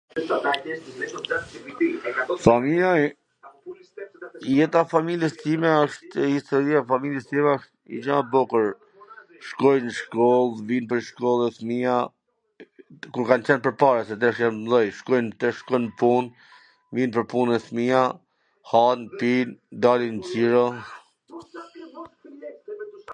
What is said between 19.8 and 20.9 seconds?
dalin xhiro...